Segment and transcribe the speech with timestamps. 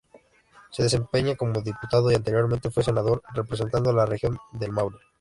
[0.71, 4.97] Se desempeña como diputado y anteriormente fue senador representando a la Región del Maule.